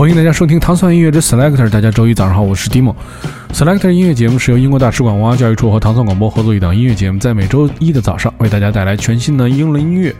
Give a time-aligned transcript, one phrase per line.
[0.00, 1.68] 欢迎大家收听糖蒜音乐之 Selector。
[1.68, 2.94] 大家周一早上好，我是 Dimo。
[3.52, 10.16] Selector 音乐节目是由英国大使馆文化教育处和糖蒜广播合作一档音乐节目，在每周一的早上为大家带来全新的英伦音乐。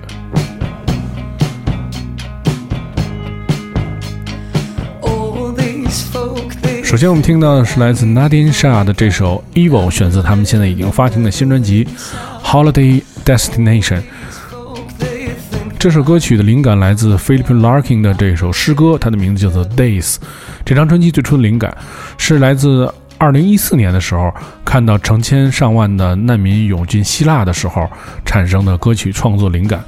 [6.85, 11.87] 首先，我们听到的是来自 Nadine Shah 的这首《Evil》，选自他们现在已经发行的新专辑
[12.45, 13.97] 《Holiday Destination》。
[15.81, 20.17] 这首歌曲的灵感来自 Philip Larkin 的这首诗歌，它的名字叫做《Days》。
[20.63, 21.75] 这张专辑最初的灵感
[22.19, 24.31] 是来自2014年的时候，
[24.63, 27.89] 看到成千上万的难民涌进希腊的时候
[28.27, 29.83] 产生的歌曲创作灵感。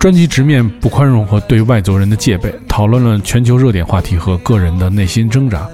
[0.00, 5.64] 专辑直面不宽容和对外族人的戒备，讨论了全球热点话题和个人的内心挣扎。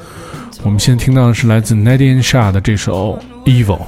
[0.62, 3.78] 我们现在听到的是来自 Nadine Shah 的这首《Evil》。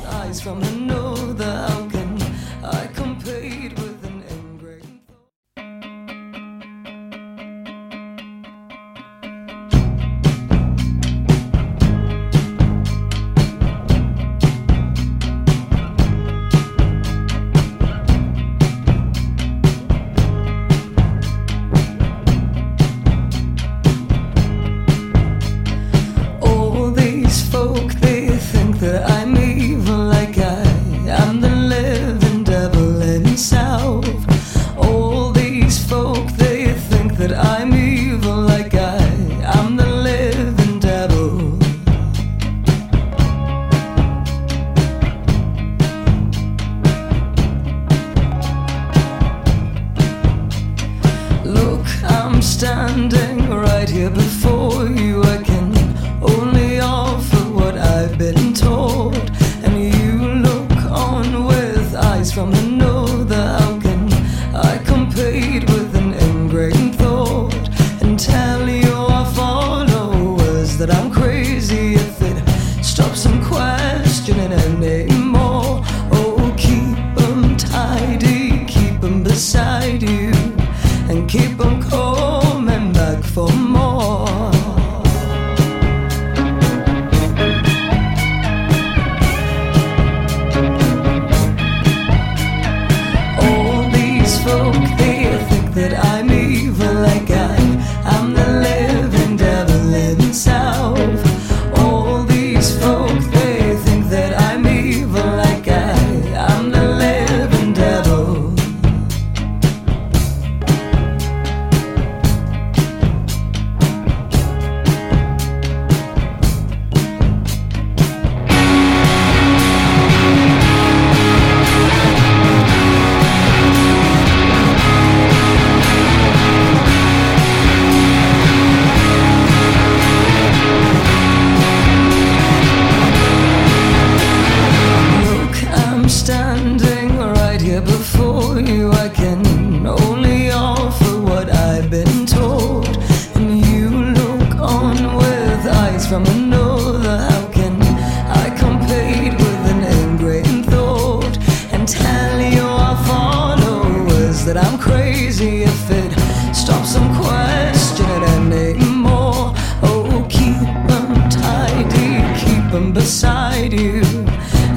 [163.73, 164.03] you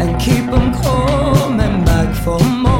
[0.01, 2.70] and keep them coming back for more.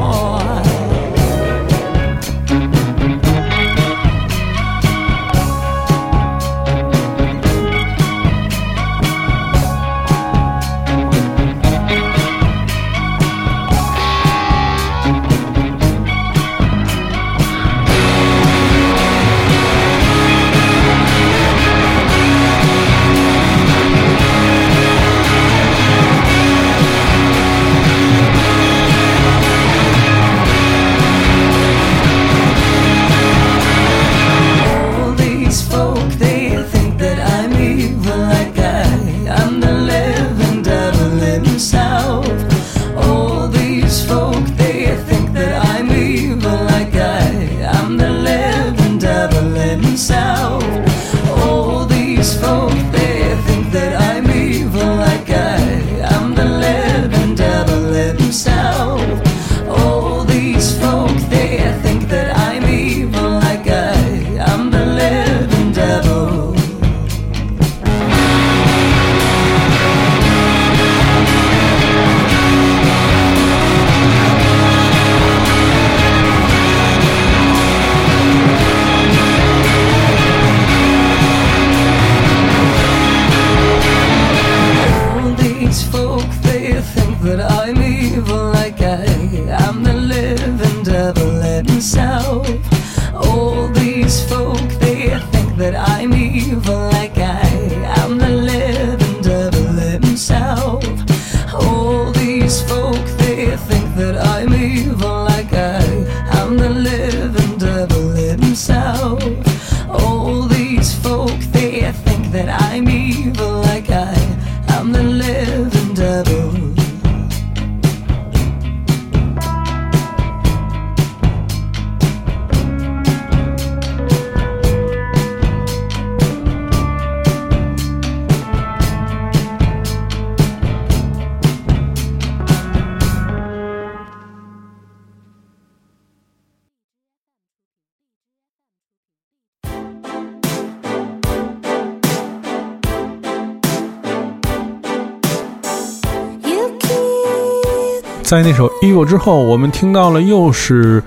[148.32, 151.02] 在那首《Evil》之后，我们听到了又是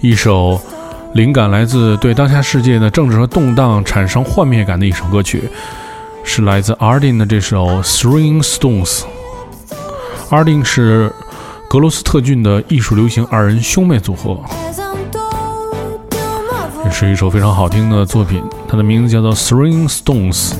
[0.00, 0.58] 一首
[1.12, 5.50] 灵感来自对当下世界的政治和动荡产生幻灭感的一首歌曲，
[6.24, 9.00] 是来自 Ardin 的这首《Throwing Stones》。
[10.30, 11.12] Ardin 是
[11.68, 14.40] 格罗斯特郡的艺术流行二人兄妹组合，
[16.86, 20.52] 也是一首非常好听的作品，它的名字叫做《Throwing Stones》。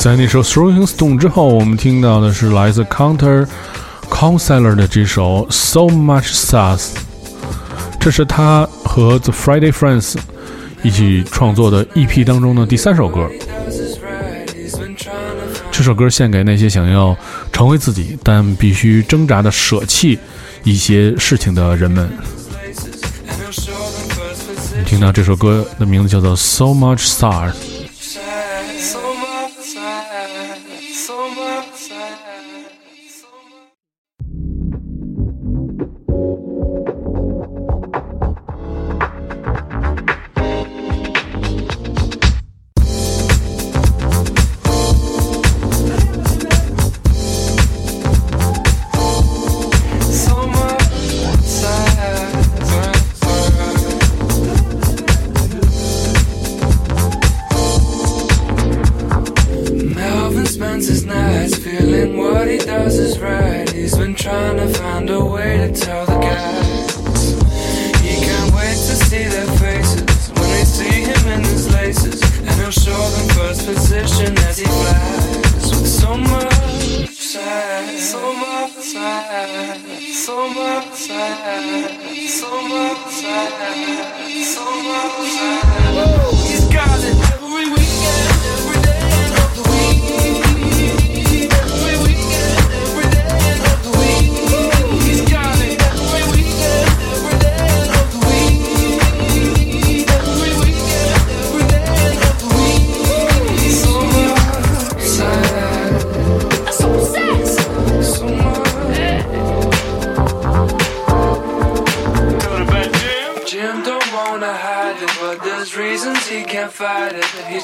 [0.00, 3.44] 在那首《Throwing Stone》之后，我们听到的是来自 Counter
[4.08, 6.78] Counselor 的这首《So Much Sass》，
[7.98, 10.14] 这是他和 The Friday Friends
[10.84, 13.28] 一起创作的 EP 当中的第三首歌。
[15.72, 17.16] 这首歌献给那些想要
[17.52, 20.16] 成为自己，但必须挣扎的舍弃
[20.62, 22.08] 一些事情的人们。
[24.78, 27.50] 你听到这首歌的名字叫做《So Much Sass》。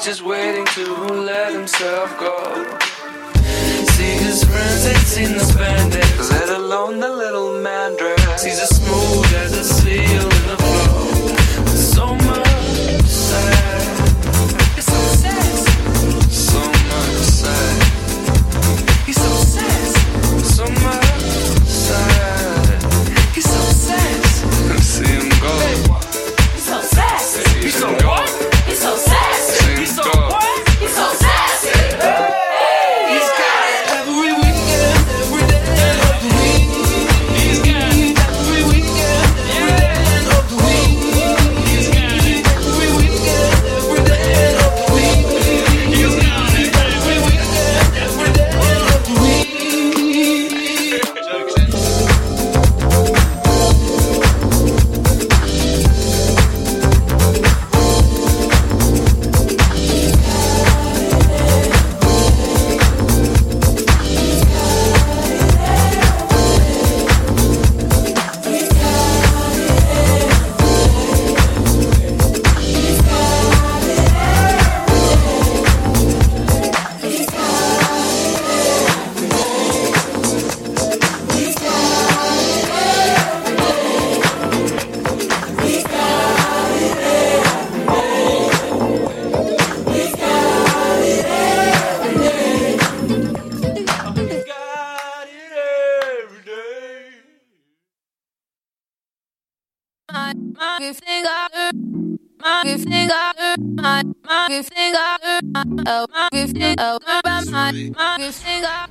[0.07, 0.44] is where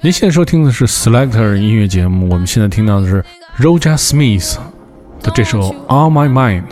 [0.01, 3.25] 您现在收听的是 Selector 音乐节目，我们现在听到的是
[3.59, 4.57] Roja Smith
[5.23, 6.63] 的这首《On My Mind》。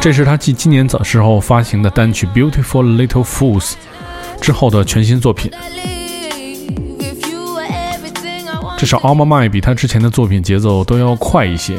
[0.00, 3.72] 这是他继今年早时候发行的单曲《Beautiful Little Fools》
[4.40, 5.50] 之后的全新作品。
[8.78, 11.78] 至少《On My Mind》比他之前的作品节奏都要快一些。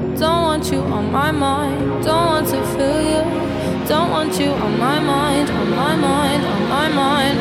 [0.21, 2.03] don't want you on my mind.
[2.03, 3.23] Don't want to feel you.
[3.87, 7.40] Don't want you on my mind on my mind on my mind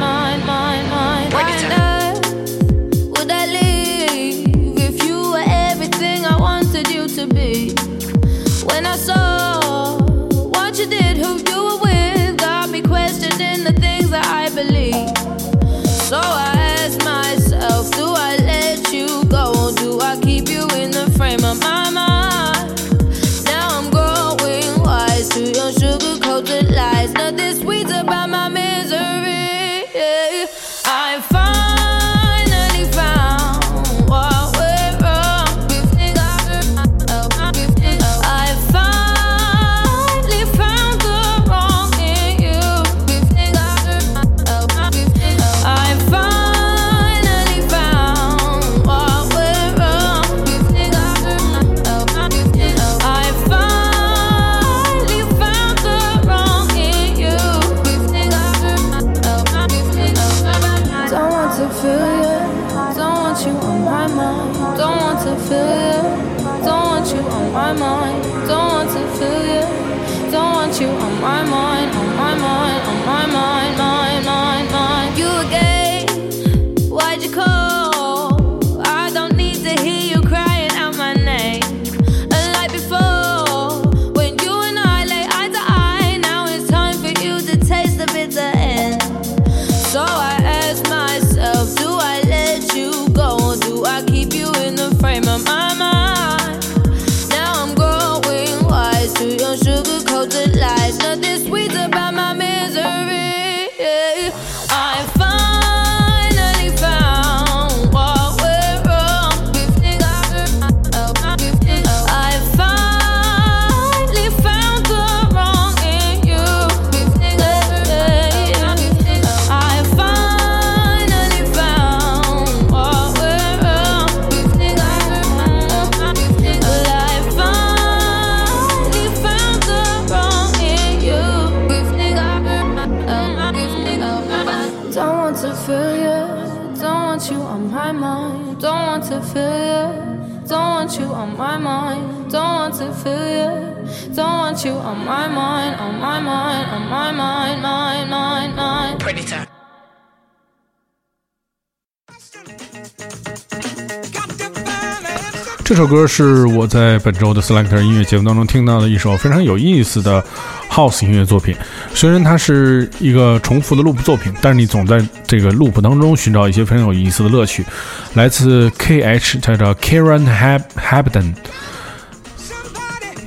[155.80, 160.22] 这首歌是我在本周的 Selector 音乐节目当中听到的一首非常有意思的
[160.70, 161.56] House 音乐作品。
[161.94, 167.64] 虽然它是一个重复的 Loop 作品，但是你总在这个 Loop 当中寻找一些非常有意思的乐趣。
[168.12, 170.28] 来自 KH，它叫 Karen
[170.76, 171.32] Habden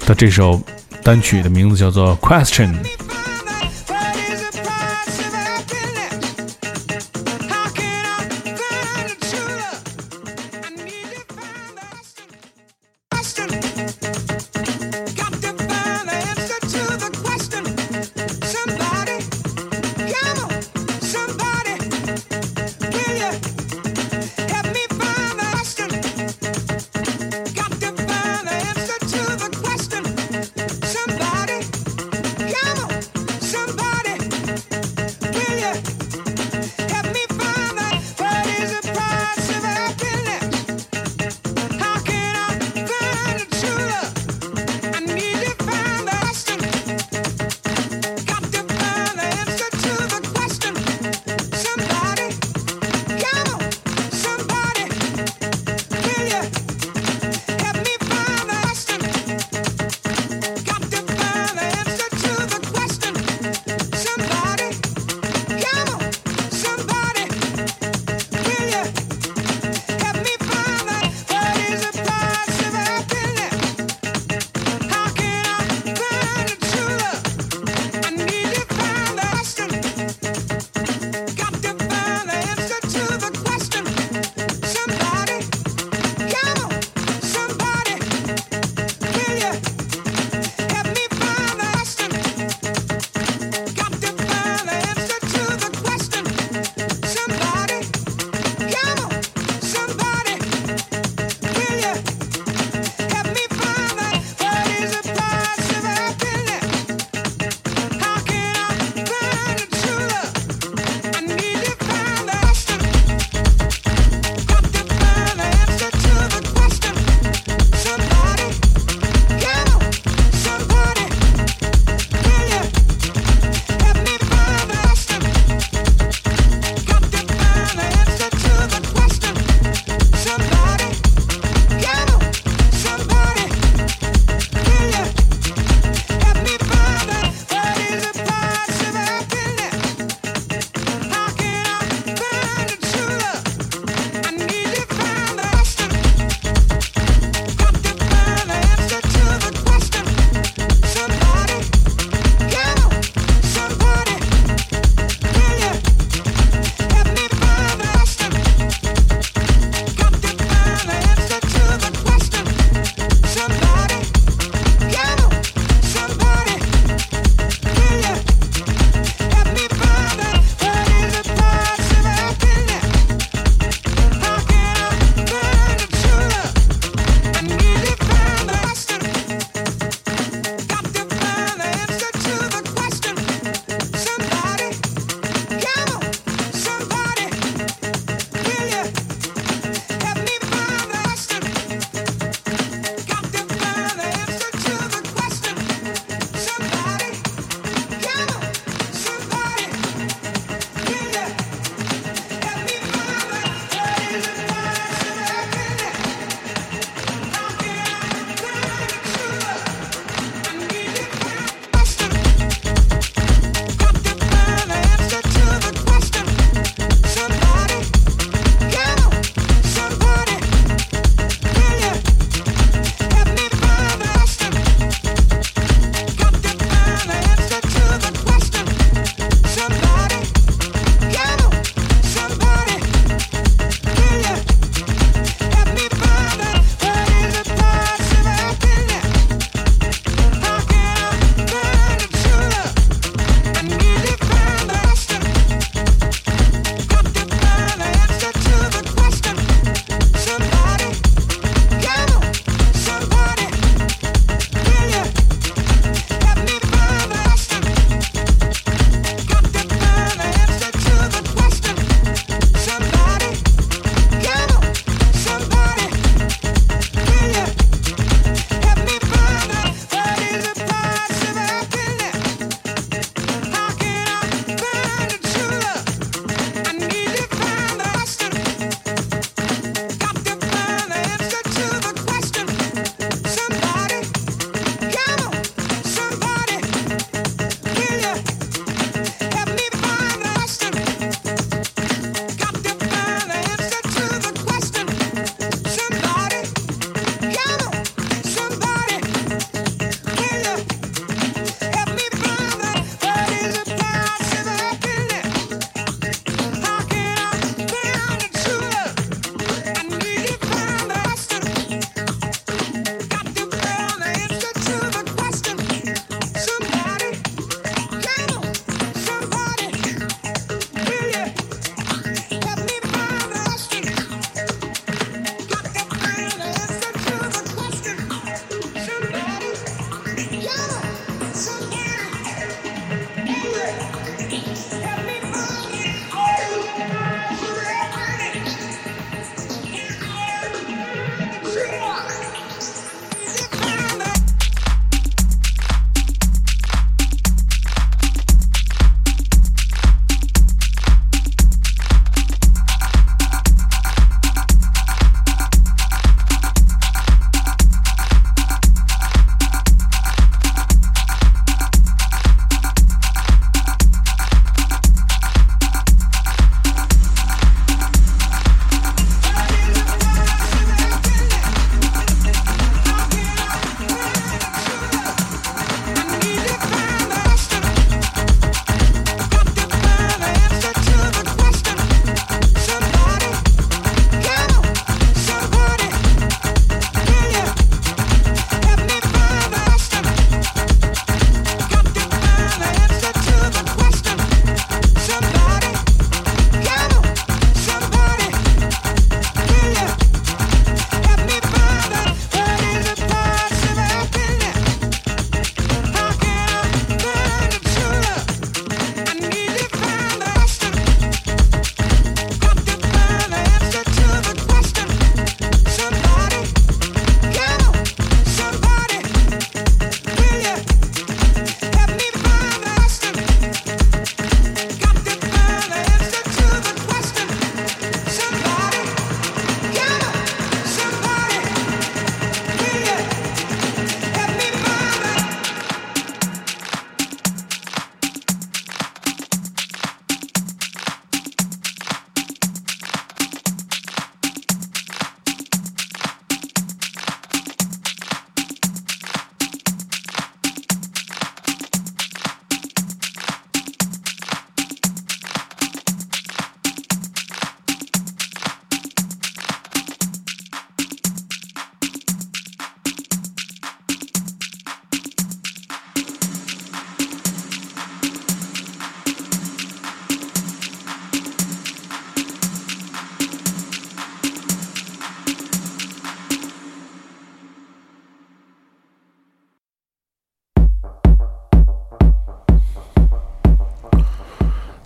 [0.06, 0.62] 的这首
[1.02, 2.76] 单曲的名字叫做《Question》。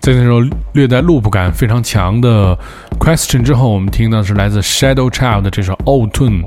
[0.08, 0.40] 在那首
[0.72, 2.58] 略带 loop 感非常强的
[2.98, 6.44] Question 之后，我们听到是来自 Shadow Child 的这首 Old Tune，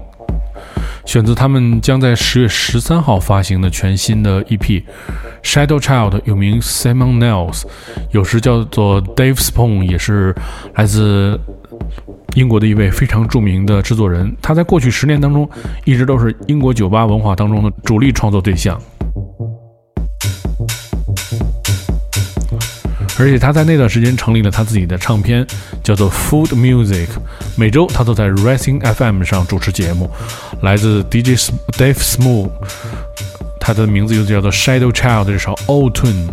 [1.05, 4.81] 选择他们将在十月十三号发行的全新的 EP。
[5.43, 7.61] Shadow Child 又名 Simon Nels，
[8.09, 10.35] 有时叫做 Dave Spoon，也是
[10.73, 11.39] 来自
[12.33, 14.35] 英国的一位非常著名的制作人。
[14.41, 15.47] 他在过去十年当中，
[15.85, 18.75] 一直都是英国酒吧文化当中的主力创作对象。
[23.21, 25.45] 而且他在那段时间成立了他自己的唱片，
[25.83, 27.07] 叫做 Food Music。
[27.55, 30.09] 每周他都在 Racing FM 上主持节目，
[30.63, 31.37] 来自 DJ
[31.77, 32.49] Dave Smooth，
[33.59, 36.29] 他的名字又叫做 Shadow Child 这首 Old Tune。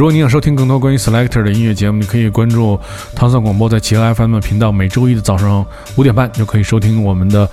[0.00, 2.80] 如果你想收听更多关于 Selector 的音乐节目，你可以关注
[3.14, 5.62] 唐宋广播在企鹅 FM 的频道，每周一的早上
[5.94, 7.46] 五点半就可以收听我们的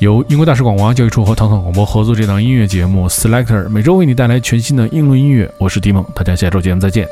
[0.00, 5.50] 由英国大使馆文化教育处和唐宋广播合作这档音乐节目 Selector，每周为你带来全新的英伦音乐。
[5.56, 7.08] 我是迪蒙，大家下周节目再见。